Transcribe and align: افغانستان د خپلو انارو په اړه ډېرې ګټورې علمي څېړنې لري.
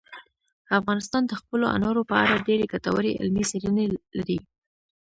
افغانستان 0.79 1.23
د 1.27 1.33
خپلو 1.41 1.65
انارو 1.75 2.01
په 2.09 2.15
اړه 2.23 2.43
ډېرې 2.47 2.65
ګټورې 2.73 3.17
علمي 3.21 3.43
څېړنې 3.49 3.85
لري. 4.17 4.37